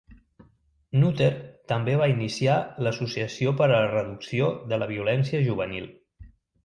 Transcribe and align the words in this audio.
Nutter 1.01 1.27
també 1.73 1.93
va 2.01 2.07
iniciar 2.13 2.55
l'Associació 2.87 3.53
per 3.63 3.67
a 3.69 3.75
la 3.75 3.83
Reducció 3.95 4.49
de 4.73 4.81
la 4.85 4.89
Violència 4.95 5.43
Juvenil. 5.51 5.87